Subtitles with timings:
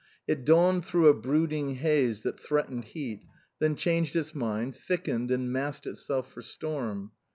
[0.25, 3.21] It dawned through a brooding haze that threatened heat,
[3.59, 7.11] then changed its mind, thickened and massed itself for storm.